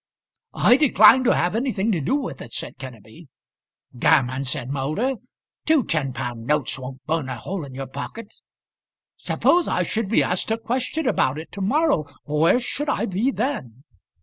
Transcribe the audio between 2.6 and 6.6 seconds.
Kenneby. "Gammon," said Moulder; "two ten pound